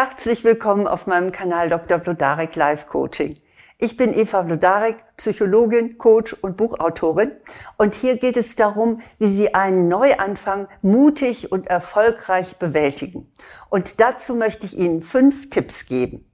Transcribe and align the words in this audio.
Herzlich 0.00 0.44
willkommen 0.44 0.86
auf 0.86 1.08
meinem 1.08 1.32
Kanal 1.32 1.70
Dr. 1.70 1.98
Blodarek 1.98 2.54
Live 2.54 2.86
Coaching. 2.86 3.36
Ich 3.78 3.96
bin 3.96 4.16
Eva 4.16 4.42
Blodarek, 4.42 4.94
Psychologin, 5.16 5.98
Coach 5.98 6.34
und 6.34 6.56
Buchautorin. 6.56 7.32
Und 7.78 7.96
hier 7.96 8.16
geht 8.16 8.36
es 8.36 8.54
darum, 8.54 9.00
wie 9.18 9.34
Sie 9.34 9.54
einen 9.54 9.88
Neuanfang 9.88 10.68
mutig 10.82 11.50
und 11.50 11.66
erfolgreich 11.66 12.58
bewältigen. 12.58 13.32
Und 13.70 13.98
dazu 13.98 14.36
möchte 14.36 14.66
ich 14.66 14.78
Ihnen 14.78 15.02
fünf 15.02 15.50
Tipps 15.50 15.86
geben. 15.86 16.30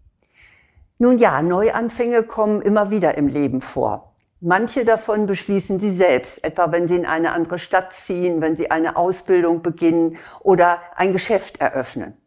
Nun 0.98 1.16
ja, 1.16 1.40
Neuanfänge 1.40 2.22
kommen 2.24 2.60
immer 2.60 2.90
wieder 2.90 3.16
im 3.16 3.28
Leben 3.28 3.62
vor. 3.62 4.14
Manche 4.42 4.84
davon 4.84 5.24
beschließen 5.24 5.80
Sie 5.80 5.96
selbst, 5.96 6.44
etwa 6.44 6.70
wenn 6.70 6.86
Sie 6.86 6.96
in 6.96 7.06
eine 7.06 7.32
andere 7.32 7.58
Stadt 7.58 7.94
ziehen, 7.94 8.42
wenn 8.42 8.56
Sie 8.56 8.70
eine 8.70 8.96
Ausbildung 8.96 9.62
beginnen 9.62 10.18
oder 10.40 10.80
ein 10.96 11.14
Geschäft 11.14 11.62
eröffnen. 11.62 12.18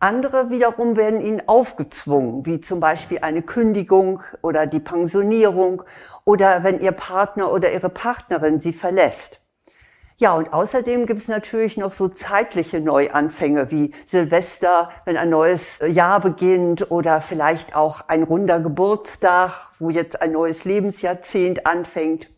Andere 0.00 0.50
wiederum 0.50 0.96
werden 0.96 1.20
Ihnen 1.20 1.42
aufgezwungen, 1.46 2.44
wie 2.46 2.60
zum 2.60 2.80
Beispiel 2.80 3.20
eine 3.22 3.42
Kündigung 3.42 4.22
oder 4.42 4.66
die 4.66 4.80
Pensionierung 4.80 5.82
oder 6.24 6.64
wenn 6.64 6.80
Ihr 6.80 6.92
Partner 6.92 7.52
oder 7.52 7.72
Ihre 7.72 7.88
Partnerin 7.88 8.60
Sie 8.60 8.72
verlässt. 8.72 9.40
Ja, 10.16 10.34
und 10.34 10.52
außerdem 10.52 11.06
gibt 11.06 11.20
es 11.20 11.26
natürlich 11.26 11.76
noch 11.76 11.90
so 11.90 12.06
zeitliche 12.06 12.80
Neuanfänge 12.80 13.72
wie 13.72 13.92
Silvester, 14.06 14.90
wenn 15.04 15.16
ein 15.16 15.30
neues 15.30 15.80
Jahr 15.84 16.20
beginnt 16.20 16.90
oder 16.92 17.20
vielleicht 17.20 17.74
auch 17.74 18.08
ein 18.08 18.22
runder 18.22 18.60
Geburtstag, 18.60 19.72
wo 19.80 19.90
jetzt 19.90 20.22
ein 20.22 20.30
neues 20.30 20.64
Lebensjahrzehnt 20.64 21.66
anfängt. 21.66 22.28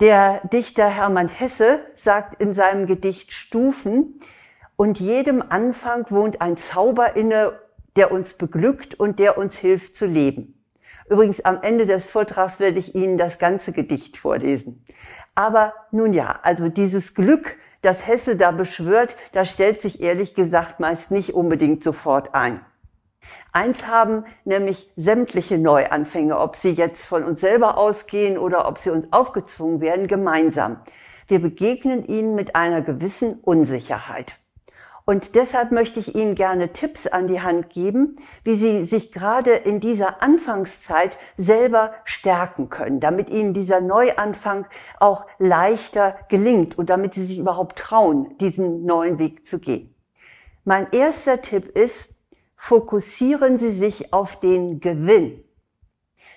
Der 0.00 0.40
Dichter 0.50 0.88
Hermann 0.88 1.28
Hesse 1.28 1.80
sagt 1.96 2.40
in 2.40 2.54
seinem 2.54 2.86
Gedicht 2.86 3.32
Stufen, 3.32 4.20
und 4.78 5.00
jedem 5.00 5.42
Anfang 5.42 6.06
wohnt 6.08 6.40
ein 6.40 6.56
Zauber 6.56 7.16
inne, 7.16 7.58
der 7.96 8.12
uns 8.12 8.34
beglückt 8.34 8.94
und 8.94 9.18
der 9.18 9.36
uns 9.36 9.56
hilft 9.56 9.96
zu 9.96 10.06
leben. 10.06 10.64
Übrigens, 11.10 11.44
am 11.44 11.62
Ende 11.62 11.84
des 11.84 12.08
Vortrags 12.08 12.60
werde 12.60 12.78
ich 12.78 12.94
Ihnen 12.94 13.18
das 13.18 13.40
ganze 13.40 13.72
Gedicht 13.72 14.18
vorlesen. 14.18 14.86
Aber 15.34 15.74
nun 15.90 16.12
ja, 16.12 16.38
also 16.44 16.68
dieses 16.68 17.14
Glück, 17.14 17.56
das 17.82 18.06
Hesse 18.06 18.36
da 18.36 18.52
beschwört, 18.52 19.16
das 19.32 19.50
stellt 19.50 19.82
sich 19.82 20.00
ehrlich 20.00 20.36
gesagt 20.36 20.78
meist 20.78 21.10
nicht 21.10 21.34
unbedingt 21.34 21.82
sofort 21.82 22.36
ein. 22.36 22.60
Eins 23.50 23.88
haben 23.88 24.26
nämlich 24.44 24.92
sämtliche 24.94 25.58
Neuanfänge, 25.58 26.38
ob 26.38 26.54
sie 26.54 26.70
jetzt 26.70 27.04
von 27.04 27.24
uns 27.24 27.40
selber 27.40 27.78
ausgehen 27.78 28.38
oder 28.38 28.68
ob 28.68 28.78
sie 28.78 28.90
uns 28.90 29.12
aufgezwungen 29.12 29.80
werden, 29.80 30.06
gemeinsam. 30.06 30.82
Wir 31.26 31.40
begegnen 31.40 32.06
ihnen 32.06 32.36
mit 32.36 32.54
einer 32.54 32.80
gewissen 32.80 33.40
Unsicherheit. 33.40 34.36
Und 35.08 35.34
deshalb 35.36 35.72
möchte 35.72 36.00
ich 36.00 36.14
Ihnen 36.14 36.34
gerne 36.34 36.74
Tipps 36.74 37.06
an 37.06 37.28
die 37.28 37.40
Hand 37.40 37.70
geben, 37.70 38.16
wie 38.44 38.56
Sie 38.56 38.84
sich 38.84 39.10
gerade 39.10 39.52
in 39.52 39.80
dieser 39.80 40.22
Anfangszeit 40.22 41.16
selber 41.38 41.94
stärken 42.04 42.68
können, 42.68 43.00
damit 43.00 43.30
Ihnen 43.30 43.54
dieser 43.54 43.80
Neuanfang 43.80 44.66
auch 45.00 45.24
leichter 45.38 46.18
gelingt 46.28 46.76
und 46.76 46.90
damit 46.90 47.14
Sie 47.14 47.24
sich 47.24 47.38
überhaupt 47.38 47.78
trauen, 47.78 48.36
diesen 48.36 48.84
neuen 48.84 49.18
Weg 49.18 49.46
zu 49.46 49.58
gehen. 49.58 49.94
Mein 50.64 50.86
erster 50.92 51.40
Tipp 51.40 51.74
ist, 51.74 52.14
fokussieren 52.54 53.58
Sie 53.58 53.72
sich 53.72 54.12
auf 54.12 54.38
den 54.40 54.78
Gewinn. 54.78 55.42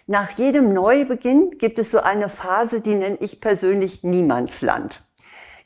Nach 0.08 0.30
jedem 0.38 0.72
Neubeginn 0.72 1.58
gibt 1.58 1.78
es 1.78 1.92
so 1.92 2.00
eine 2.00 2.30
Phase, 2.30 2.80
die 2.80 2.96
nenne 2.96 3.18
ich 3.20 3.42
persönlich 3.42 4.06
Niemandsland. 4.06 5.04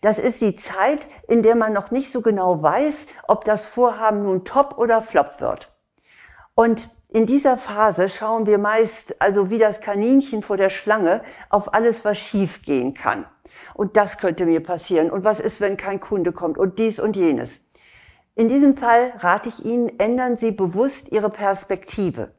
Das 0.05 0.19
ist 0.19 0.39
die 0.39 0.55
Zeit, 0.55 0.99
in 1.27 1.41
der 1.41 1.55
man 1.55 1.73
noch 1.73 1.89
nicht 1.89 2.11
so 2.11 2.21
genau 2.21 2.61
weiß, 2.61 3.07
ob 3.27 3.43
das 3.43 3.65
Vorhaben 3.65 4.21
nun 4.21 4.45
top 4.45 4.77
oder 4.77 5.01
flop 5.01 5.41
wird. 5.41 5.75
Und 6.53 6.87
in 7.09 7.25
dieser 7.25 7.57
Phase 7.57 8.09
schauen 8.09 8.45
wir 8.45 8.59
meist, 8.59 9.19
also 9.19 9.49
wie 9.49 9.57
das 9.57 9.81
Kaninchen 9.81 10.43
vor 10.43 10.57
der 10.57 10.69
Schlange, 10.69 11.23
auf 11.49 11.73
alles, 11.73 12.05
was 12.05 12.19
schief 12.19 12.61
gehen 12.61 12.93
kann. 12.93 13.25
Und 13.73 13.97
das 13.97 14.19
könnte 14.19 14.45
mir 14.45 14.61
passieren. 14.61 15.09
Und 15.09 15.23
was 15.23 15.39
ist, 15.39 15.59
wenn 15.59 15.75
kein 15.75 15.99
Kunde 15.99 16.33
kommt? 16.33 16.59
Und 16.59 16.77
dies 16.77 16.99
und 16.99 17.15
jenes. 17.15 17.49
In 18.35 18.47
diesem 18.47 18.77
Fall 18.77 19.11
rate 19.17 19.49
ich 19.49 19.65
Ihnen, 19.65 19.97
ändern 19.97 20.37
Sie 20.37 20.51
bewusst 20.51 21.11
Ihre 21.11 21.31
Perspektive. 21.31 22.35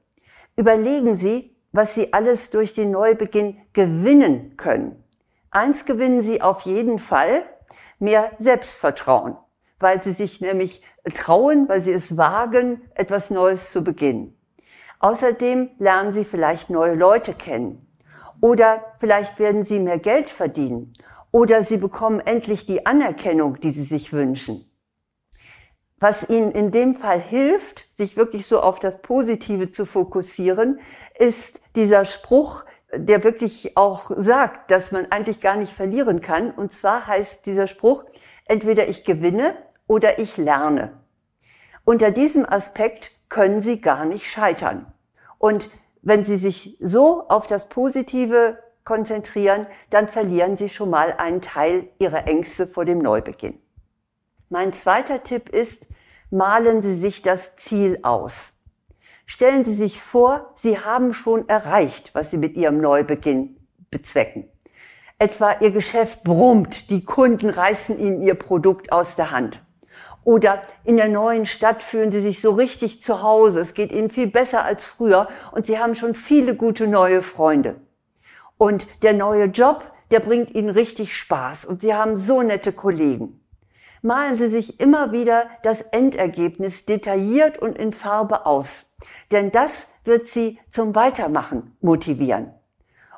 Überlegen 0.55 1.17
Sie, 1.17 1.57
was 1.73 1.97
Sie 1.97 2.13
alles 2.13 2.51
durch 2.51 2.75
den 2.75 2.93
Neubeginn 2.93 3.59
gewinnen 3.73 4.57
können. 4.57 5.03
Eins 5.51 5.85
gewinnen 5.85 6.23
Sie 6.23 6.41
auf 6.43 6.61
jeden 6.61 7.01
Fall, 7.01 7.43
mehr 7.99 8.33
Selbstvertrauen, 8.39 9.37
weil 9.79 10.03
sie 10.03 10.13
sich 10.13 10.41
nämlich 10.41 10.83
trauen, 11.15 11.69
weil 11.69 11.81
sie 11.81 11.93
es 11.93 12.17
wagen, 12.17 12.83
etwas 12.95 13.31
Neues 13.31 13.73
zu 13.73 13.83
beginnen. 13.83 14.37
Außerdem 14.99 15.71
lernen 15.79 16.13
sie 16.13 16.25
vielleicht 16.25 16.71
neue 16.71 16.95
Leute 16.95 17.35
kennen. 17.35 17.87
Oder 18.41 18.85
vielleicht 18.99 19.39
werden 19.39 19.65
sie 19.65 19.79
mehr 19.79 19.99
Geld 19.99 20.31
verdienen. 20.31 20.95
Oder 21.31 21.65
sie 21.65 21.77
bekommen 21.77 22.21
endlich 22.21 22.67
die 22.67 22.87
Anerkennung, 22.87 23.61
die 23.61 23.71
sie 23.71 23.85
sich 23.85 24.13
wünschen. 24.13 24.71
Was 25.99 26.29
ihnen 26.29 26.53
in 26.53 26.71
dem 26.73 26.95
Fall 26.95 27.21
hilft, 27.21 27.87
sich 27.97 28.17
wirklich 28.17 28.47
so 28.47 28.61
auf 28.61 28.79
das 28.79 29.01
Positive 29.01 29.71
zu 29.71 29.87
fokussieren, 29.87 30.81
ist 31.19 31.61
dieser 31.75 32.05
Spruch, 32.05 32.65
der 32.99 33.25
wirklich 33.25 33.77
auch 33.77 34.11
sagt, 34.17 34.71
dass 34.71 34.93
man 34.93 35.11
eigentlich 35.11 35.41
gar 35.41 35.57
nicht 35.57 35.73
verlieren 35.73 36.21
kann. 36.21 36.51
Und 36.51 36.73
zwar 36.73 37.07
heißt 37.07 37.47
dieser 37.47 37.67
Spruch, 37.67 38.05
entweder 38.45 38.89
ich 38.89 39.05
gewinne 39.05 39.57
oder 39.87 40.19
ich 40.19 40.37
lerne. 40.37 40.93
Unter 41.85 42.11
diesem 42.11 42.45
Aspekt 42.49 43.13
können 43.29 43.63
Sie 43.63 43.81
gar 43.81 44.05
nicht 44.05 44.31
scheitern. 44.31 44.93
Und 45.39 45.71
wenn 46.03 46.25
Sie 46.25 46.37
sich 46.37 46.77
so 46.81 47.29
auf 47.29 47.47
das 47.47 47.69
Positive 47.69 48.59
konzentrieren, 48.85 49.67
dann 49.91 50.09
verlieren 50.09 50.57
Sie 50.57 50.69
schon 50.69 50.91
mal 50.91 51.13
einen 51.13 51.43
Teil 51.43 51.89
Ihrer 51.99 52.27
Ängste 52.27 52.67
vor 52.67 52.85
dem 52.85 52.99
Neubeginn. 52.99 53.59
Mein 54.49 54.73
zweiter 54.73 55.23
Tipp 55.23 55.49
ist, 55.49 55.85
malen 56.31 56.83
Sie 56.83 56.97
sich 56.97 57.23
das 57.23 57.57
Ziel 57.57 57.99
aus. 58.03 58.56
Stellen 59.27 59.65
Sie 59.65 59.75
sich 59.75 60.01
vor, 60.01 60.55
Sie 60.57 60.79
haben 60.79 61.13
schon 61.13 61.49
erreicht, 61.49 62.11
was 62.15 62.31
Sie 62.31 62.39
mit 62.39 62.57
Ihrem 62.57 62.81
Neubeginn 62.81 63.57
bezwecken. 63.91 64.49
Etwa 65.19 65.57
Ihr 65.61 65.73
Geschäft 65.73 66.23
brummt, 66.23 66.91
die 66.91 67.05
Kunden 67.05 67.51
reißen 67.51 67.99
Ihnen 67.99 68.23
Ihr 68.23 68.37
Produkt 68.37 68.93
aus 68.93 69.17
der 69.17 69.33
Hand. 69.33 69.61
Oder 70.23 70.63
in 70.85 70.97
der 70.97 71.09
neuen 71.09 71.45
Stadt 71.45 71.83
fühlen 71.83 72.13
Sie 72.13 72.21
sich 72.21 72.41
so 72.41 72.53
richtig 72.53 73.03
zu 73.03 73.23
Hause, 73.23 73.61
es 73.61 73.75
geht 73.75 73.93
Ihnen 73.93 74.11
viel 74.11 74.29
besser 74.29 74.65
als 74.65 74.85
früher 74.85 75.29
und 75.53 75.67
Sie 75.67 75.79
haben 75.79 75.97
schon 75.97 76.15
viele 76.15 76.55
gute 76.55 76.87
neue 76.87 77.23
Freunde. 77.23 77.77
Und 78.59 78.87
der 79.03 79.13
neue 79.13 79.47
Job, 79.47 79.85
der 80.11 80.21
bringt 80.21 80.55
Ihnen 80.55 80.71
richtig 80.71 81.17
Spaß 81.17 81.65
und 81.65 81.83
Sie 81.83 81.95
haben 81.95 82.17
so 82.17 82.43
nette 82.43 82.73
Kollegen. 82.73 83.41
Malen 84.03 84.39
Sie 84.39 84.49
sich 84.49 84.79
immer 84.79 85.11
wieder 85.11 85.47
das 85.63 85.81
Endergebnis 85.81 86.87
detailliert 86.87 87.59
und 87.59 87.77
in 87.77 87.93
Farbe 87.93 88.47
aus. 88.47 88.86
Denn 89.31 89.51
das 89.51 89.87
wird 90.05 90.29
sie 90.29 90.59
zum 90.71 90.95
Weitermachen 90.95 91.77
motivieren. 91.81 92.53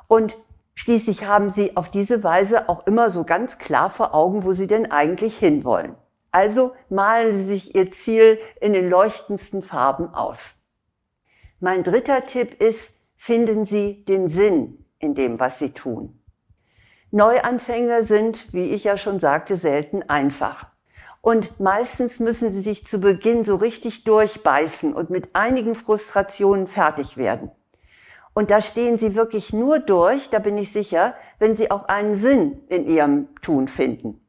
Und 0.07 0.35
schließlich 0.75 1.25
haben 1.25 1.51
sie 1.51 1.77
auf 1.77 1.89
diese 1.89 2.23
Weise 2.23 2.69
auch 2.69 2.87
immer 2.87 3.09
so 3.09 3.23
ganz 3.23 3.57
klar 3.57 3.89
vor 3.89 4.13
Augen, 4.13 4.43
wo 4.43 4.53
sie 4.53 4.67
denn 4.67 4.91
eigentlich 4.91 5.37
hinwollen. 5.37 5.95
Also 6.31 6.73
malen 6.89 7.37
Sie 7.37 7.45
sich 7.45 7.75
Ihr 7.75 7.91
Ziel 7.91 8.39
in 8.61 8.73
den 8.73 8.89
leuchtendsten 8.89 9.63
Farben 9.63 10.13
aus. 10.13 10.55
Mein 11.59 11.83
dritter 11.83 12.25
Tipp 12.25 12.61
ist, 12.61 12.97
finden 13.15 13.65
Sie 13.65 14.05
den 14.05 14.29
Sinn 14.29 14.85
in 14.99 15.15
dem, 15.15 15.39
was 15.39 15.59
Sie 15.59 15.71
tun. 15.71 16.21
Neuanfänge 17.11 18.05
sind, 18.05 18.53
wie 18.53 18.69
ich 18.69 18.83
ja 18.83 18.97
schon 18.97 19.19
sagte, 19.19 19.57
selten 19.57 20.03
einfach. 20.03 20.71
Und 21.21 21.59
meistens 21.59 22.19
müssen 22.19 22.51
sie 22.51 22.61
sich 22.61 22.87
zu 22.87 22.99
Beginn 22.99 23.43
so 23.43 23.55
richtig 23.55 24.03
durchbeißen 24.05 24.93
und 24.93 25.09
mit 25.09 25.35
einigen 25.35 25.75
Frustrationen 25.75 26.67
fertig 26.67 27.17
werden. 27.17 27.51
Und 28.33 28.51
da 28.51 28.61
stehen 28.61 28.97
sie 28.97 29.15
wirklich 29.15 29.51
nur 29.51 29.79
durch, 29.79 30.29
da 30.29 30.39
bin 30.39 30.57
ich 30.57 30.71
sicher, 30.71 31.15
wenn 31.39 31.55
sie 31.55 31.71
auch 31.71 31.89
einen 31.89 32.15
Sinn 32.15 32.61
in 32.69 32.87
ihrem 32.87 33.27
Tun 33.41 33.67
finden. 33.67 34.21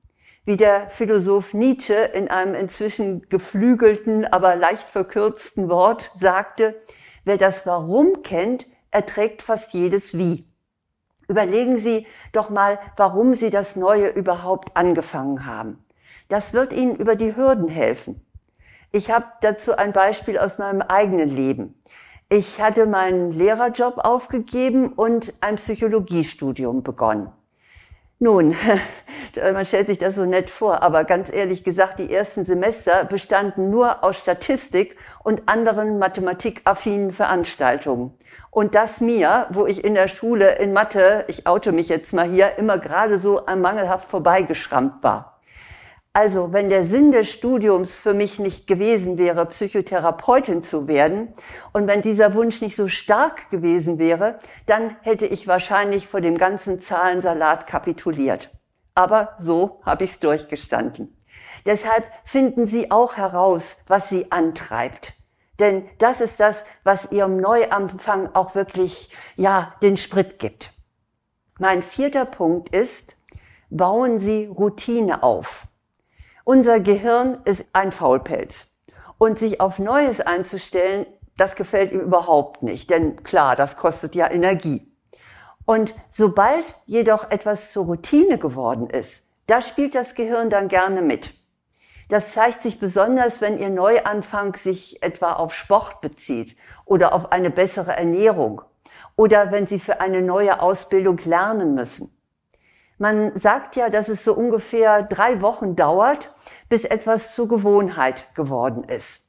Wie 0.44 0.56
der 0.56 0.90
Philosoph 0.90 1.54
Nietzsche 1.54 1.94
in 1.94 2.28
einem 2.28 2.54
inzwischen 2.54 3.28
geflügelten, 3.28 4.24
aber 4.24 4.56
leicht 4.56 4.88
verkürzten 4.88 5.68
Wort 5.68 6.10
sagte, 6.18 6.74
wer 7.24 7.36
das 7.36 7.66
Warum 7.66 8.22
kennt, 8.22 8.66
erträgt 8.90 9.42
fast 9.42 9.74
jedes 9.74 10.16
Wie. 10.16 10.48
Überlegen 11.28 11.76
Sie 11.76 12.06
doch 12.32 12.50
mal, 12.50 12.80
warum 12.96 13.34
Sie 13.34 13.50
das 13.50 13.76
Neue 13.76 14.08
überhaupt 14.08 14.76
angefangen 14.76 15.46
haben. 15.46 15.84
Das 16.30 16.52
wird 16.52 16.72
Ihnen 16.72 16.94
über 16.94 17.16
die 17.16 17.34
Hürden 17.34 17.68
helfen. 17.68 18.24
Ich 18.92 19.10
habe 19.10 19.26
dazu 19.40 19.76
ein 19.76 19.92
Beispiel 19.92 20.38
aus 20.38 20.58
meinem 20.58 20.80
eigenen 20.80 21.28
Leben. 21.28 21.74
Ich 22.28 22.62
hatte 22.62 22.86
meinen 22.86 23.32
Lehrerjob 23.32 23.98
aufgegeben 23.98 24.92
und 24.92 25.34
ein 25.40 25.56
Psychologiestudium 25.56 26.84
begonnen. 26.84 27.32
Nun, 28.20 28.54
man 29.52 29.66
stellt 29.66 29.88
sich 29.88 29.98
das 29.98 30.14
so 30.14 30.24
nett 30.24 30.50
vor, 30.50 30.82
aber 30.82 31.02
ganz 31.02 31.32
ehrlich 31.32 31.64
gesagt, 31.64 31.98
die 31.98 32.14
ersten 32.14 32.44
Semester 32.44 33.04
bestanden 33.06 33.68
nur 33.70 34.04
aus 34.04 34.16
Statistik 34.16 34.96
und 35.24 35.48
anderen 35.48 35.98
mathematikaffinen 35.98 37.12
Veranstaltungen. 37.12 38.14
Und 38.52 38.76
das 38.76 39.00
mir, 39.00 39.46
wo 39.50 39.66
ich 39.66 39.82
in 39.82 39.94
der 39.94 40.06
Schule 40.06 40.56
in 40.58 40.72
Mathe, 40.72 41.24
ich 41.26 41.48
oute 41.48 41.72
mich 41.72 41.88
jetzt 41.88 42.12
mal 42.12 42.30
hier, 42.30 42.56
immer 42.56 42.78
gerade 42.78 43.18
so 43.18 43.42
mangelhaft 43.46 44.08
vorbeigeschrammt 44.08 45.02
war. 45.02 45.39
Also, 46.12 46.52
wenn 46.52 46.70
der 46.70 46.86
Sinn 46.86 47.12
des 47.12 47.30
Studiums 47.30 47.94
für 47.94 48.14
mich 48.14 48.40
nicht 48.40 48.66
gewesen 48.66 49.16
wäre, 49.16 49.46
Psychotherapeutin 49.46 50.64
zu 50.64 50.88
werden, 50.88 51.32
und 51.72 51.86
wenn 51.86 52.02
dieser 52.02 52.34
Wunsch 52.34 52.60
nicht 52.60 52.74
so 52.74 52.88
stark 52.88 53.48
gewesen 53.50 54.00
wäre, 54.00 54.40
dann 54.66 54.96
hätte 55.02 55.26
ich 55.26 55.46
wahrscheinlich 55.46 56.08
vor 56.08 56.20
dem 56.20 56.36
ganzen 56.36 56.80
Zahlensalat 56.80 57.68
kapituliert. 57.68 58.50
Aber 58.96 59.36
so 59.38 59.80
habe 59.84 60.02
ich 60.02 60.10
es 60.10 60.20
durchgestanden. 60.20 61.16
Deshalb 61.64 62.04
finden 62.24 62.66
Sie 62.66 62.90
auch 62.90 63.16
heraus, 63.16 63.76
was 63.86 64.08
Sie 64.08 64.32
antreibt. 64.32 65.12
Denn 65.60 65.88
das 65.98 66.20
ist 66.20 66.40
das, 66.40 66.64
was 66.82 67.12
Ihrem 67.12 67.36
Neuanfang 67.36 68.34
auch 68.34 68.56
wirklich, 68.56 69.10
ja, 69.36 69.74
den 69.80 69.96
Sprit 69.96 70.40
gibt. 70.40 70.72
Mein 71.60 71.84
vierter 71.84 72.24
Punkt 72.24 72.70
ist, 72.70 73.16
bauen 73.68 74.18
Sie 74.18 74.46
Routine 74.46 75.22
auf. 75.22 75.68
Unser 76.52 76.80
Gehirn 76.80 77.38
ist 77.44 77.64
ein 77.72 77.92
Faulpelz. 77.92 78.66
Und 79.18 79.38
sich 79.38 79.60
auf 79.60 79.78
Neues 79.78 80.20
einzustellen, 80.20 81.06
das 81.36 81.54
gefällt 81.54 81.92
ihm 81.92 82.00
überhaupt 82.00 82.64
nicht. 82.64 82.90
Denn 82.90 83.22
klar, 83.22 83.54
das 83.54 83.76
kostet 83.76 84.16
ja 84.16 84.28
Energie. 84.28 84.92
Und 85.64 85.94
sobald 86.10 86.64
jedoch 86.86 87.30
etwas 87.30 87.70
zur 87.70 87.84
Routine 87.84 88.36
geworden 88.36 88.90
ist, 88.90 89.22
da 89.46 89.60
spielt 89.60 89.94
das 89.94 90.16
Gehirn 90.16 90.50
dann 90.50 90.66
gerne 90.66 91.02
mit. 91.02 91.34
Das 92.08 92.32
zeigt 92.32 92.62
sich 92.62 92.80
besonders, 92.80 93.40
wenn 93.40 93.60
Ihr 93.60 93.70
Neuanfang 93.70 94.56
sich 94.56 95.04
etwa 95.04 95.34
auf 95.34 95.54
Sport 95.54 96.00
bezieht 96.00 96.56
oder 96.84 97.12
auf 97.12 97.30
eine 97.30 97.50
bessere 97.50 97.92
Ernährung 97.92 98.62
oder 99.14 99.52
wenn 99.52 99.68
Sie 99.68 99.78
für 99.78 100.00
eine 100.00 100.20
neue 100.20 100.60
Ausbildung 100.60 101.18
lernen 101.18 101.76
müssen. 101.76 102.12
Man 103.00 103.32
sagt 103.40 103.76
ja, 103.76 103.88
dass 103.88 104.10
es 104.10 104.24
so 104.24 104.34
ungefähr 104.34 105.02
drei 105.02 105.40
Wochen 105.40 105.74
dauert, 105.74 106.34
bis 106.68 106.84
etwas 106.84 107.34
zur 107.34 107.48
Gewohnheit 107.48 108.26
geworden 108.34 108.84
ist. 108.84 109.22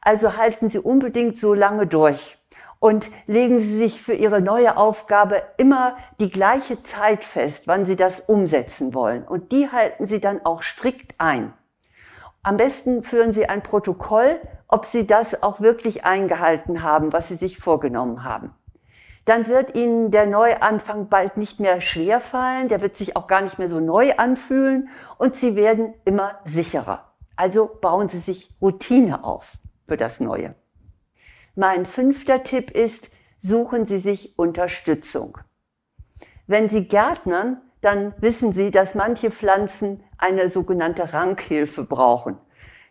Also 0.00 0.36
halten 0.36 0.68
Sie 0.68 0.80
unbedingt 0.80 1.38
so 1.38 1.54
lange 1.54 1.86
durch 1.86 2.36
und 2.80 3.08
legen 3.28 3.60
Sie 3.60 3.76
sich 3.76 4.02
für 4.02 4.14
Ihre 4.14 4.40
neue 4.40 4.76
Aufgabe 4.76 5.40
immer 5.56 5.96
die 6.18 6.30
gleiche 6.30 6.82
Zeit 6.82 7.24
fest, 7.24 7.68
wann 7.68 7.84
Sie 7.84 7.94
das 7.94 8.18
umsetzen 8.18 8.92
wollen. 8.92 9.22
Und 9.22 9.52
die 9.52 9.70
halten 9.70 10.06
Sie 10.06 10.18
dann 10.18 10.44
auch 10.44 10.64
strikt 10.64 11.14
ein. 11.18 11.52
Am 12.42 12.56
besten 12.56 13.04
führen 13.04 13.32
Sie 13.32 13.48
ein 13.48 13.62
Protokoll, 13.62 14.40
ob 14.66 14.84
Sie 14.84 15.06
das 15.06 15.44
auch 15.44 15.60
wirklich 15.60 16.04
eingehalten 16.04 16.82
haben, 16.82 17.12
was 17.12 17.28
Sie 17.28 17.36
sich 17.36 17.58
vorgenommen 17.58 18.24
haben 18.24 18.52
dann 19.24 19.46
wird 19.46 19.74
Ihnen 19.74 20.10
der 20.10 20.26
Neuanfang 20.26 21.08
bald 21.08 21.36
nicht 21.36 21.60
mehr 21.60 21.80
schwer 21.80 22.20
fallen, 22.20 22.68
der 22.68 22.80
wird 22.80 22.96
sich 22.96 23.16
auch 23.16 23.26
gar 23.26 23.40
nicht 23.40 23.58
mehr 23.58 23.68
so 23.68 23.78
neu 23.78 24.14
anfühlen 24.16 24.88
und 25.18 25.36
Sie 25.36 25.54
werden 25.54 25.94
immer 26.04 26.38
sicherer. 26.44 27.12
Also 27.36 27.70
bauen 27.80 28.08
Sie 28.08 28.18
sich 28.18 28.50
Routine 28.60 29.24
auf 29.24 29.52
für 29.86 29.96
das 29.96 30.20
Neue. 30.20 30.54
Mein 31.54 31.86
fünfter 31.86 32.42
Tipp 32.42 32.70
ist, 32.70 33.08
suchen 33.38 33.84
Sie 33.86 33.98
sich 33.98 34.38
Unterstützung. 34.38 35.38
Wenn 36.46 36.68
Sie 36.68 36.84
Gärtnern, 36.84 37.60
dann 37.80 38.14
wissen 38.18 38.52
Sie, 38.52 38.70
dass 38.70 38.94
manche 38.94 39.30
Pflanzen 39.30 40.02
eine 40.18 40.48
sogenannte 40.48 41.12
Rankhilfe 41.12 41.84
brauchen. 41.84 42.38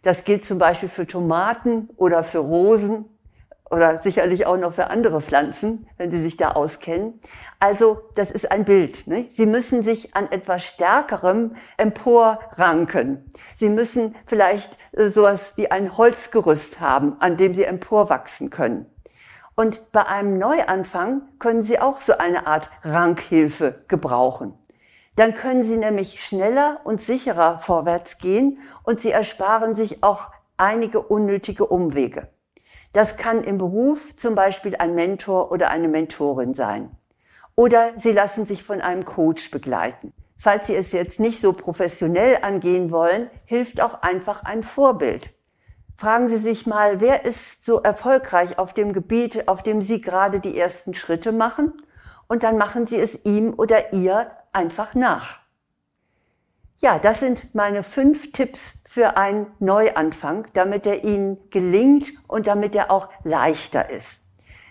Das 0.04 0.24
gilt 0.24 0.46
zum 0.46 0.60
Beispiel 0.60 0.90
für 0.90 1.08
Tomaten 1.08 1.90
oder 1.96 2.24
für 2.24 2.40
Rosen 2.40 3.06
oder 3.72 4.02
sicherlich 4.02 4.46
auch 4.46 4.58
noch 4.58 4.74
für 4.74 4.90
andere 4.90 5.22
Pflanzen, 5.22 5.88
wenn 5.98 6.12
Sie 6.12 6.22
sich 6.22 6.36
da 6.36 6.52
auskennen. 6.52 7.22
Also 7.60 8.02
das 8.16 8.30
ist 8.30 8.52
ein 8.52 8.66
Bild. 8.66 9.08
Ne? 9.08 9.28
Sie 9.36 9.46
müssen 9.46 9.82
sich 9.82 10.16
an 10.16 10.30
etwas 10.32 10.64
Stärkerem 10.64 11.56
emporranken. 11.78 13.32
Sie 13.56 13.70
müssen 13.70 14.16
vielleicht 14.26 14.78
äh, 14.92 15.10
sowas 15.10 15.54
wie 15.56 15.72
ein 15.72 15.98
Holzgerüst 15.98 16.82
haben, 16.82 17.16
an 17.20 17.38
dem 17.38 17.54
Sie 17.54 17.64
emporwachsen 17.64 18.50
können. 18.50 18.88
Und 19.56 19.92
bei 19.92 20.06
einem 20.06 20.38
Neuanfang 20.38 21.22
können 21.40 21.64
Sie 21.64 21.80
auch 21.80 22.02
so 22.02 22.18
eine 22.18 22.48
Art 22.48 22.70
Rankhilfe 22.84 23.86
gebrauchen. 23.88 24.54
Dann 25.16 25.36
können 25.36 25.64
Sie 25.64 25.78
nämlich 25.78 26.24
schneller 26.24 26.82
und 26.84 27.02
sicherer 27.02 27.60
vorwärts 27.60 28.18
gehen 28.18 28.60
und 28.84 29.00
Sie 29.00 29.12
ersparen 29.12 29.76
sich 29.76 30.04
auch 30.04 30.32
einige 30.58 31.02
unnötige 31.02 31.66
Umwege. 31.66 32.30
Das 32.94 33.16
kann 33.16 33.44
im 33.44 33.58
Beruf 33.58 34.16
zum 34.18 34.36
Beispiel 34.36 34.76
ein 34.76 34.96
Mentor 34.96 35.52
oder 35.52 35.70
eine 35.70 35.88
Mentorin 35.88 36.54
sein. 36.54 36.92
Oder 37.56 37.92
Sie 37.98 38.12
lassen 38.12 38.46
sich 38.46 38.64
von 38.64 38.82
einem 38.82 39.06
Coach 39.06 39.52
begleiten. 39.52 40.14
Falls 40.38 40.68
Sie 40.68 40.76
es 40.76 40.92
jetzt 40.92 41.20
nicht 41.20 41.40
so 41.40 41.54
professionell 41.54 42.40
angehen 42.42 42.92
wollen, 42.92 43.30
hilft 43.46 43.80
auch 43.80 44.02
einfach 44.02 44.44
ein 44.44 44.64
Vorbild. 44.64 45.30
Fragen 45.98 46.30
Sie 46.30 46.38
sich 46.38 46.66
mal, 46.66 47.00
wer 47.00 47.26
ist 47.26 47.64
so 47.64 47.80
erfolgreich 47.80 48.58
auf 48.58 48.74
dem 48.74 48.92
Gebiet, 48.92 49.48
auf 49.48 49.62
dem 49.62 49.84
Sie 49.84 50.02
gerade 50.02 50.40
die 50.40 50.58
ersten 50.58 50.96
Schritte 50.96 51.32
machen? 51.32 51.74
Und 52.28 52.42
dann 52.42 52.58
machen 52.58 52.88
Sie 52.88 53.00
es 53.00 53.24
ihm 53.24 53.54
oder 53.56 53.94
ihr 53.94 54.32
einfach 54.52 54.96
nach. 54.96 55.41
Ja, 56.84 56.98
das 56.98 57.20
sind 57.20 57.54
meine 57.54 57.84
fünf 57.84 58.32
Tipps 58.32 58.74
für 58.88 59.16
einen 59.16 59.46
Neuanfang, 59.60 60.48
damit 60.54 60.88
er 60.88 61.04
Ihnen 61.04 61.38
gelingt 61.52 62.12
und 62.28 62.48
damit 62.48 62.74
er 62.74 62.90
auch 62.90 63.10
leichter 63.24 63.92
ist. 63.92 64.24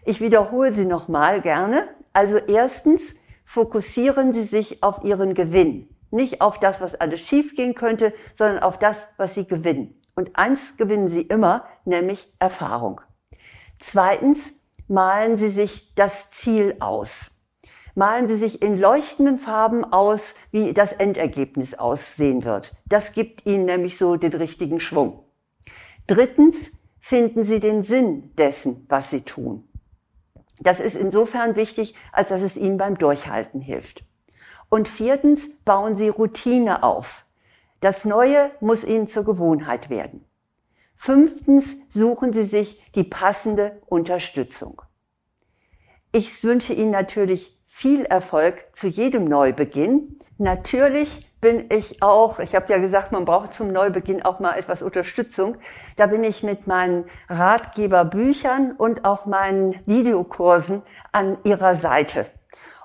Ich 0.04 0.20
wiederhole 0.20 0.72
sie 0.72 0.86
nochmal 0.86 1.40
gerne. 1.40 1.86
Also 2.12 2.38
erstens, 2.38 3.14
fokussieren 3.44 4.32
Sie 4.32 4.42
sich 4.42 4.82
auf 4.82 5.04
Ihren 5.04 5.34
Gewinn. 5.34 5.88
Nicht 6.10 6.40
auf 6.40 6.58
das, 6.58 6.80
was 6.80 6.96
alles 6.96 7.20
schiefgehen 7.20 7.76
könnte, 7.76 8.12
sondern 8.34 8.58
auf 8.64 8.80
das, 8.80 9.06
was 9.16 9.34
Sie 9.34 9.46
gewinnen. 9.46 10.02
Und 10.16 10.36
eins 10.36 10.76
gewinnen 10.76 11.06
Sie 11.06 11.22
immer, 11.22 11.64
nämlich 11.84 12.26
Erfahrung. 12.40 13.00
Zweitens, 13.78 14.52
malen 14.88 15.36
Sie 15.36 15.50
sich 15.50 15.94
das 15.94 16.32
Ziel 16.32 16.74
aus 16.80 17.30
malen 17.94 18.28
Sie 18.28 18.36
sich 18.36 18.62
in 18.62 18.78
leuchtenden 18.78 19.38
Farben 19.38 19.84
aus, 19.84 20.34
wie 20.50 20.72
das 20.72 20.92
Endergebnis 20.92 21.74
aussehen 21.74 22.44
wird. 22.44 22.72
Das 22.86 23.12
gibt 23.12 23.46
Ihnen 23.46 23.64
nämlich 23.64 23.98
so 23.98 24.16
den 24.16 24.32
richtigen 24.32 24.80
Schwung. 24.80 25.24
Drittens 26.06 26.56
finden 26.98 27.44
Sie 27.44 27.60
den 27.60 27.82
Sinn 27.82 28.34
dessen, 28.36 28.86
was 28.88 29.10
Sie 29.10 29.22
tun. 29.22 29.68
Das 30.60 30.78
ist 30.78 30.96
insofern 30.96 31.56
wichtig, 31.56 31.94
als 32.12 32.28
dass 32.28 32.42
es 32.42 32.56
Ihnen 32.56 32.76
beim 32.76 32.98
Durchhalten 32.98 33.60
hilft. 33.60 34.04
Und 34.68 34.88
viertens 34.88 35.40
bauen 35.64 35.96
Sie 35.96 36.08
Routine 36.08 36.82
auf. 36.82 37.24
Das 37.80 38.04
Neue 38.04 38.50
muss 38.60 38.84
Ihnen 38.84 39.08
zur 39.08 39.24
Gewohnheit 39.24 39.88
werden. 39.88 40.24
Fünftens 40.96 41.76
suchen 41.88 42.34
Sie 42.34 42.44
sich 42.44 42.80
die 42.94 43.04
passende 43.04 43.80
Unterstützung. 43.86 44.82
Ich 46.12 46.44
wünsche 46.44 46.74
Ihnen 46.74 46.90
natürlich 46.90 47.59
viel 47.72 48.04
Erfolg 48.04 48.64
zu 48.72 48.88
jedem 48.88 49.24
Neubeginn. 49.24 50.18
Natürlich 50.36 51.30
bin 51.40 51.66
ich 51.70 52.02
auch, 52.02 52.38
ich 52.38 52.54
habe 52.54 52.70
ja 52.70 52.78
gesagt, 52.78 53.12
man 53.12 53.24
braucht 53.24 53.54
zum 53.54 53.72
Neubeginn 53.72 54.22
auch 54.22 54.40
mal 54.40 54.58
etwas 54.58 54.82
Unterstützung. 54.82 55.56
Da 55.96 56.06
bin 56.06 56.22
ich 56.22 56.42
mit 56.42 56.66
meinen 56.66 57.04
Ratgeberbüchern 57.30 58.72
und 58.72 59.06
auch 59.06 59.24
meinen 59.24 59.78
Videokursen 59.86 60.82
an 61.12 61.38
Ihrer 61.44 61.76
Seite. 61.76 62.26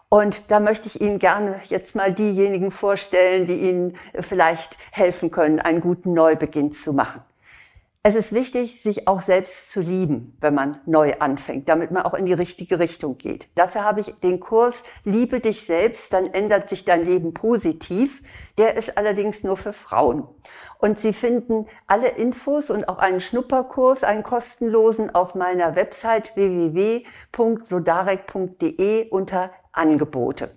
Und 0.07 0.49
da 0.49 0.61
möchte 0.61 0.87
ich 0.87 1.01
Ihnen 1.01 1.19
gerne 1.19 1.59
jetzt 1.65 1.95
mal 1.95 2.13
diejenigen 2.13 2.71
vorstellen, 2.71 3.47
die 3.47 3.69
Ihnen 3.69 3.97
vielleicht 4.21 4.77
helfen 4.91 5.31
können, 5.31 5.59
einen 5.59 5.81
guten 5.81 6.13
Neubeginn 6.13 6.71
zu 6.71 6.93
machen. 6.93 7.21
Es 8.07 8.13
ist 8.13 8.33
wichtig, 8.33 8.83
sich 8.83 9.07
auch 9.07 9.21
selbst 9.21 9.71
zu 9.71 9.81
lieben, 9.81 10.37
wenn 10.39 10.53
man 10.53 10.79
neu 10.85 11.15
anfängt, 11.17 11.67
damit 11.67 11.89
man 11.89 12.03
auch 12.03 12.13
in 12.13 12.27
die 12.27 12.33
richtige 12.33 12.77
Richtung 12.77 13.17
geht. 13.17 13.47
Dafür 13.55 13.83
habe 13.83 13.99
ich 13.99 14.13
den 14.19 14.39
Kurs 14.39 14.83
Liebe 15.05 15.39
dich 15.39 15.65
selbst, 15.65 16.13
dann 16.13 16.31
ändert 16.31 16.69
sich 16.69 16.85
dein 16.85 17.03
Leben 17.03 17.33
positiv. 17.33 18.21
Der 18.59 18.75
ist 18.75 18.95
allerdings 18.95 19.43
nur 19.43 19.57
für 19.57 19.73
Frauen. 19.73 20.27
Und 20.77 20.99
Sie 20.99 21.13
finden 21.13 21.65
alle 21.87 22.09
Infos 22.09 22.69
und 22.69 22.87
auch 22.87 22.99
einen 22.99 23.21
Schnupperkurs, 23.21 24.03
einen 24.03 24.21
kostenlosen, 24.21 25.15
auf 25.15 25.33
meiner 25.33 25.75
Website 25.75 26.35
www.lodarek.de 26.35 29.09
unter 29.09 29.49
Angebote. 29.71 30.55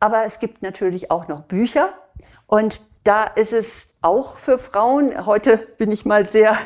Aber 0.00 0.24
es 0.24 0.40
gibt 0.40 0.62
natürlich 0.62 1.12
auch 1.12 1.28
noch 1.28 1.42
Bücher 1.42 1.90
und 2.48 2.80
Da 3.04 3.24
ist 3.24 3.52
es 3.52 3.86
auch 4.00 4.38
für 4.38 4.58
Frauen. 4.58 5.26
Heute 5.26 5.58
bin 5.76 5.92
ich 5.92 6.06
mal 6.06 6.30
sehr 6.30 6.56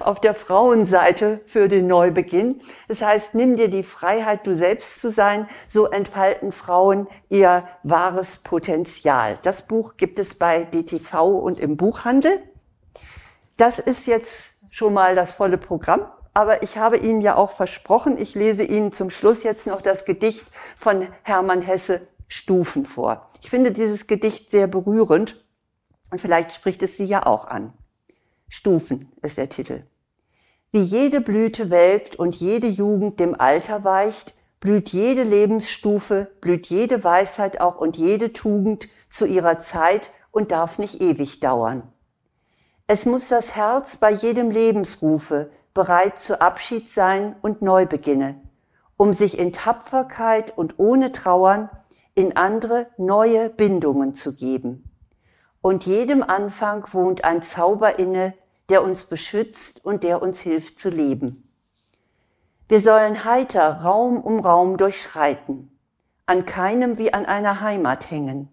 auf 0.00 0.20
der 0.20 0.34
Frauenseite 0.34 1.40
für 1.46 1.68
den 1.68 1.86
Neubeginn. 1.86 2.60
Das 2.88 3.00
heißt, 3.00 3.36
nimm 3.36 3.54
dir 3.54 3.68
die 3.68 3.84
Freiheit, 3.84 4.44
du 4.44 4.56
selbst 4.56 5.00
zu 5.00 5.10
sein. 5.10 5.48
So 5.68 5.86
entfalten 5.86 6.50
Frauen 6.50 7.06
ihr 7.28 7.68
wahres 7.84 8.38
Potenzial. 8.38 9.38
Das 9.42 9.62
Buch 9.62 9.96
gibt 9.96 10.18
es 10.18 10.34
bei 10.34 10.64
DTV 10.64 11.38
und 11.38 11.60
im 11.60 11.76
Buchhandel. 11.76 12.42
Das 13.56 13.78
ist 13.78 14.06
jetzt 14.06 14.50
schon 14.70 14.94
mal 14.94 15.14
das 15.14 15.32
volle 15.32 15.58
Programm. 15.58 16.06
Aber 16.32 16.64
ich 16.64 16.76
habe 16.76 16.96
Ihnen 16.96 17.20
ja 17.20 17.36
auch 17.36 17.52
versprochen, 17.52 18.18
ich 18.18 18.34
lese 18.34 18.64
Ihnen 18.64 18.92
zum 18.92 19.10
Schluss 19.10 19.44
jetzt 19.44 19.68
noch 19.68 19.80
das 19.80 20.04
Gedicht 20.04 20.44
von 20.80 21.06
Hermann 21.22 21.62
Hesse 21.62 22.08
Stufen 22.26 22.84
vor. 22.84 23.30
Ich 23.40 23.50
finde 23.50 23.70
dieses 23.70 24.08
Gedicht 24.08 24.50
sehr 24.50 24.66
berührend 24.66 25.43
und 26.10 26.20
vielleicht 26.20 26.52
spricht 26.52 26.82
es 26.82 26.96
Sie 26.96 27.04
ja 27.04 27.26
auch 27.26 27.46
an. 27.46 27.72
Stufen 28.48 29.10
ist 29.22 29.36
der 29.36 29.48
Titel. 29.48 29.82
Wie 30.70 30.82
jede 30.82 31.20
Blüte 31.20 31.70
welkt 31.70 32.16
und 32.16 32.34
jede 32.34 32.68
Jugend 32.68 33.20
dem 33.20 33.38
Alter 33.38 33.84
weicht, 33.84 34.34
blüht 34.60 34.90
jede 34.90 35.22
Lebensstufe, 35.22 36.30
blüht 36.40 36.66
jede 36.66 37.04
Weisheit 37.04 37.60
auch 37.60 37.76
und 37.76 37.96
jede 37.96 38.32
Tugend 38.32 38.88
zu 39.08 39.26
ihrer 39.26 39.60
Zeit 39.60 40.10
und 40.30 40.50
darf 40.50 40.78
nicht 40.78 41.00
ewig 41.00 41.40
dauern. 41.40 41.82
Es 42.86 43.06
muss 43.06 43.28
das 43.28 43.54
Herz 43.54 43.96
bei 43.96 44.10
jedem 44.10 44.50
Lebensrufe 44.50 45.50
bereit 45.74 46.20
zu 46.20 46.40
Abschied 46.40 46.90
sein 46.90 47.36
und 47.40 47.62
Neubeginne, 47.62 48.40
um 48.96 49.12
sich 49.12 49.38
in 49.38 49.52
Tapferkeit 49.52 50.56
und 50.56 50.78
ohne 50.78 51.12
Trauern 51.12 51.70
in 52.14 52.36
andere 52.36 52.86
neue 52.96 53.48
Bindungen 53.50 54.14
zu 54.14 54.34
geben 54.34 54.90
und 55.64 55.86
jedem 55.86 56.22
Anfang 56.22 56.86
wohnt 56.92 57.24
ein 57.24 57.42
Zauber 57.42 57.98
inne, 57.98 58.34
der 58.68 58.84
uns 58.84 59.04
beschützt 59.04 59.82
und 59.82 60.04
der 60.04 60.20
uns 60.20 60.38
hilft 60.38 60.78
zu 60.78 60.90
leben. 60.90 61.50
Wir 62.68 62.82
sollen 62.82 63.24
heiter 63.24 63.80
Raum 63.80 64.20
um 64.20 64.40
Raum 64.40 64.76
durchschreiten, 64.76 65.74
an 66.26 66.44
keinem 66.44 66.98
wie 66.98 67.14
an 67.14 67.24
einer 67.24 67.62
Heimat 67.62 68.10
hängen. 68.10 68.50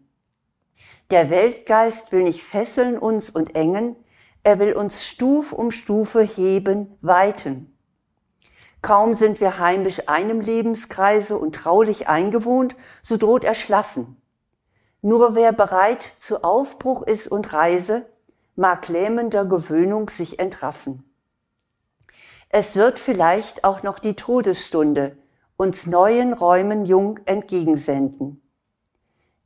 Der 1.09 1.29
Weltgeist 1.29 2.13
will 2.13 2.23
nicht 2.23 2.43
fesseln 2.43 2.97
uns 2.97 3.29
und 3.29 3.55
engen, 3.55 3.97
er 4.43 4.59
will 4.59 4.71
uns 4.71 5.05
Stuf 5.05 5.51
um 5.51 5.71
Stufe 5.71 6.21
heben, 6.21 6.97
weiten. 7.01 7.77
Kaum 8.81 9.15
sind 9.15 9.41
wir 9.41 9.59
heimisch 9.59 10.07
einem 10.07 10.39
Lebenskreise 10.39 11.37
und 11.37 11.55
traulich 11.55 12.07
eingewohnt, 12.07 12.73
so 13.03 13.17
droht 13.17 13.43
er 13.43 13.55
schlaffen. 13.55 14.20
Nur 15.01 15.35
wer 15.35 15.51
bereit 15.51 16.03
zu 16.17 16.43
Aufbruch 16.43 17.01
ist 17.01 17.27
und 17.27 17.53
Reise, 17.53 18.05
mag 18.55 18.87
lähmender 18.87 19.45
Gewöhnung 19.45 20.09
sich 20.09 20.39
entraffen. 20.39 21.03
Es 22.49 22.75
wird 22.75 22.99
vielleicht 22.99 23.63
auch 23.63 23.81
noch 23.81 23.97
die 23.97 24.15
Todesstunde 24.15 25.17
uns 25.57 25.85
neuen 25.85 26.33
Räumen 26.33 26.85
jung 26.85 27.19
entgegensenden. 27.25 28.41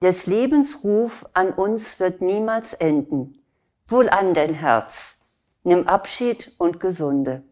Des 0.02 0.26
Lebens 0.26 0.84
Ruf 0.84 1.26
an 1.34 1.52
uns 1.52 2.00
wird 2.00 2.22
niemals 2.22 2.74
enden. 2.74 3.44
Wohl 3.88 4.10
an 4.10 4.34
dein 4.34 4.54
Herz, 4.54 5.16
nimm 5.64 5.88
Abschied 5.88 6.54
und 6.58 6.80
Gesunde. 6.80 7.44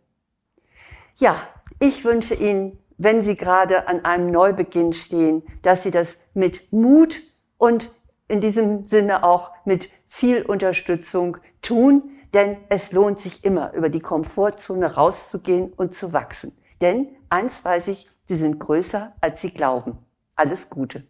Ja, 1.18 1.48
ich 1.80 2.04
wünsche 2.04 2.36
Ihnen, 2.36 2.80
wenn 2.98 3.24
Sie 3.24 3.36
gerade 3.36 3.88
an 3.88 4.06
einem 4.06 4.32
Neubeginn 4.32 4.94
stehen, 4.94 5.44
dass 5.62 5.84
Sie 5.84 5.92
das 5.92 6.16
mit 6.34 6.72
Mut 6.72 7.22
und 7.64 7.96
in 8.28 8.42
diesem 8.42 8.84
Sinne 8.84 9.24
auch 9.24 9.54
mit 9.64 9.88
viel 10.10 10.42
Unterstützung 10.42 11.38
tun, 11.62 12.12
denn 12.34 12.58
es 12.68 12.92
lohnt 12.92 13.22
sich 13.22 13.46
immer, 13.46 13.72
über 13.72 13.88
die 13.88 14.02
Komfortzone 14.02 14.96
rauszugehen 14.96 15.72
und 15.72 15.96
zu 15.96 16.12
wachsen. 16.12 16.52
Denn 16.82 17.08
eins 17.30 17.64
weiß 17.64 17.88
ich, 17.88 18.10
sie 18.26 18.36
sind 18.36 18.60
größer, 18.60 19.14
als 19.22 19.40
sie 19.40 19.52
glauben. 19.52 19.98
Alles 20.36 20.70
Gute. 20.70 21.08